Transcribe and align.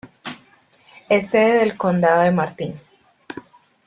Es 1.09 1.29
sede 1.29 1.59
del 1.59 1.77
condado 1.77 2.23
de 2.23 2.31
Martin. 2.31 2.73